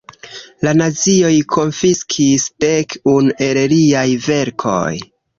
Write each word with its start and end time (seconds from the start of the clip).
La 0.67 0.71
nazioj 0.77 1.33
konfiskis 1.55 2.45
dek 2.65 2.95
unu 3.11 3.35
el 3.49 3.59
liaj 3.75 4.07
verkoj. 4.29 4.89